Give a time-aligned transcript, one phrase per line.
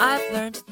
[0.00, 0.62] I've learned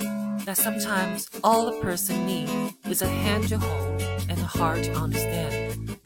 [0.45, 4.93] that sometimes all a person needs is a hand to hold and a heart to
[4.95, 5.96] understand.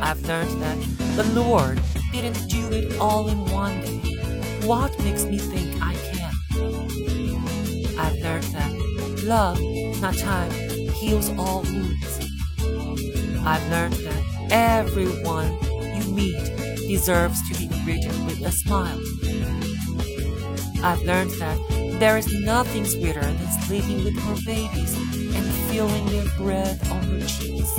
[0.00, 0.78] I've learned that
[1.16, 1.80] the Lord
[2.12, 3.98] didn't do it all in one day.
[4.64, 6.32] What makes me think I can?
[7.98, 9.60] I've learned that love,
[10.00, 10.50] not time,
[10.90, 12.20] heals all wounds.
[13.44, 15.58] I've learned that everyone
[15.96, 19.00] you meet deserves to be greeted with a smile.
[20.84, 21.58] I've learned that
[21.98, 24.94] there is nothing sweeter than sleeping with your babies
[25.34, 27.72] and feeling their breath on your cheeks.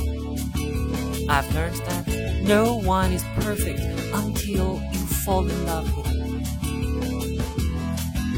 [1.30, 2.08] I've learned that
[2.42, 3.80] no one is perfect
[4.14, 6.42] until you fall in love with them.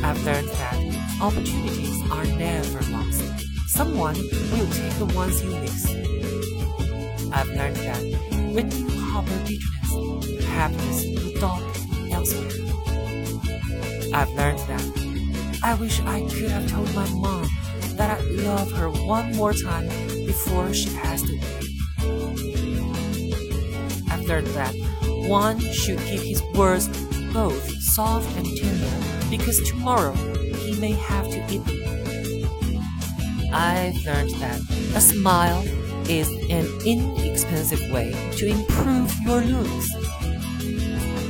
[0.03, 3.23] I've learned that opportunities are never lost.
[3.67, 5.85] Someone will take the ones you miss.
[7.31, 8.01] I've learned that
[8.53, 11.63] when you harbor bitterness, happiness will dawn
[12.11, 12.51] elsewhere.
[14.13, 15.08] I've learned that
[15.69, 17.47] I wish I could have told my mom
[17.91, 19.87] that I love her one more time
[20.25, 21.61] before she passed away.
[24.09, 24.73] I've learned that
[25.29, 26.87] one should keep his words
[27.31, 28.89] both soft and tender
[29.29, 30.13] because tomorrow
[30.55, 33.53] he may have to eat them.
[33.53, 34.59] I've learned that
[34.95, 35.63] a smile
[36.09, 39.87] is an inexpensive way to improve your looks.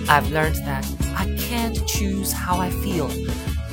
[0.07, 3.11] I've learned that I can't choose how I feel,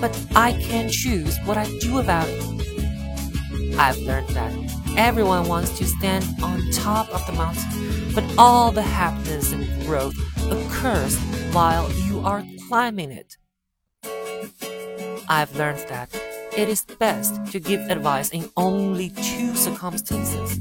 [0.01, 3.77] but I can choose what I do about it.
[3.79, 4.53] I've learned that
[4.97, 10.17] everyone wants to stand on top of the mountain, but all the happiness and growth
[10.51, 11.19] occurs
[11.53, 13.37] while you are climbing it.
[15.29, 16.09] I've learned that
[16.57, 20.59] it is best to give advice in only two circumstances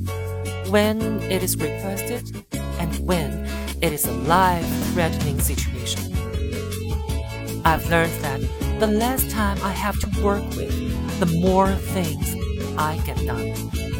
[0.69, 2.45] when it is requested
[2.79, 3.47] and when
[3.81, 6.13] it is a life threatening situation.
[7.63, 8.41] I've learned that
[8.79, 12.35] the less time I have to work with, the more things
[12.77, 13.94] I get done.